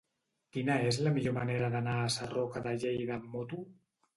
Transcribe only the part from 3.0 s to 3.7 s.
amb moto?